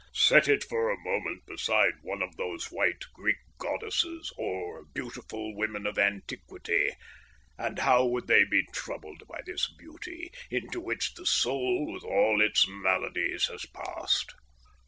Set 0.15 0.47
it 0.47 0.63
for 0.63 0.89
a 0.89 0.97
moment 0.97 1.45
beside 1.45 1.93
one 2.01 2.23
of 2.23 2.35
those 2.35 2.71
white 2.71 3.03
Greek 3.13 3.35
goddesses 3.59 4.33
or 4.35 4.85
beautiful 4.95 5.55
women 5.55 5.85
of 5.85 5.99
antiquity, 5.99 6.89
and 7.55 7.77
how 7.77 8.05
would 8.07 8.25
they 8.25 8.43
be 8.43 8.65
troubled 8.73 9.21
by 9.29 9.39
this 9.45 9.67
beauty, 9.77 10.31
into 10.49 10.79
which 10.81 11.13
the 11.13 11.25
soul 11.27 11.93
with 11.93 12.03
all 12.03 12.41
its 12.41 12.67
maladies 12.67 13.45
has 13.45 13.63
passed. 13.75 14.33